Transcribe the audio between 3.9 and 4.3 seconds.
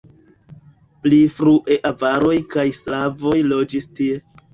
tie.